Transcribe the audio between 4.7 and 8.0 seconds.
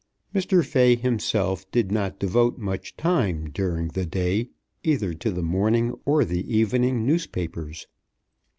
either to the morning or the evening newspapers.